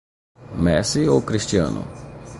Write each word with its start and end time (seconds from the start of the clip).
Messi 0.65 1.03
ou 1.13 1.21
Cristiano? 1.21 1.81